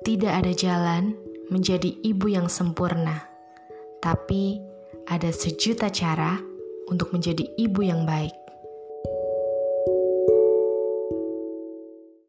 Tidak 0.00 0.32
ada 0.32 0.48
jalan 0.56 1.12
menjadi 1.52 1.92
ibu 2.00 2.32
yang 2.32 2.48
sempurna, 2.48 3.20
tapi 4.00 4.56
ada 5.04 5.28
sejuta 5.28 5.92
cara 5.92 6.40
untuk 6.88 7.12
menjadi 7.12 7.44
ibu 7.60 7.84
yang 7.84 8.08
baik. 8.08 8.32